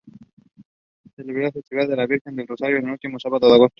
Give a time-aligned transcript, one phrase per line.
[1.15, 3.69] Celebra la festividad de la Virgen del Rosario el último sábado de agosto.